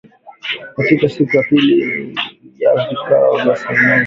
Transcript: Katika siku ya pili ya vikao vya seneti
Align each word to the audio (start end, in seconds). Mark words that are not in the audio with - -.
Katika 0.75 1.09
siku 1.09 1.37
ya 1.37 1.43
pili 1.43 1.79
ya 2.59 2.87
vikao 2.89 3.35
vya 3.43 3.55
seneti 3.55 3.99